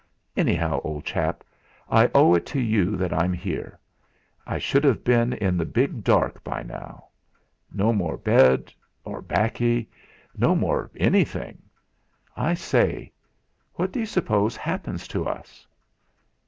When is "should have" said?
4.57-5.03